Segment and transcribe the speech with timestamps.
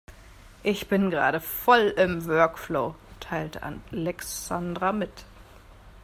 [0.63, 3.61] Ich bin gerade voll im Workflow, teilte
[3.91, 5.25] Alexandra mit.